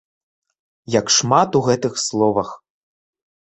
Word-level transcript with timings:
Як 0.99 1.11
шмат 1.17 1.49
у 1.59 1.61
гэтых 1.67 1.93
словах! 2.07 2.49